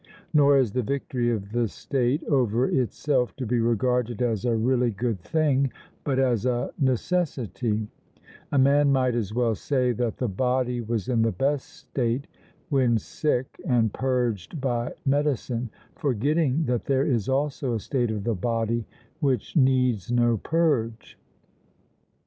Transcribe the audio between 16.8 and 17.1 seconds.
there